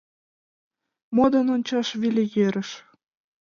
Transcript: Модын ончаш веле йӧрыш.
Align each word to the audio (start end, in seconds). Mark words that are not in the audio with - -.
Модын 1.15 1.47
ончаш 1.55 1.87
веле 2.01 2.23
йӧрыш. 2.35 2.69